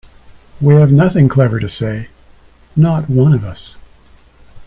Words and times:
We 0.59 0.73
have 0.77 0.91
nothing 0.91 1.27
clever 1.29 1.59
to 1.59 1.69
say— 1.69 2.07
not 2.75 3.07
one 3.07 3.33
of 3.35 3.43
us. 3.43 3.75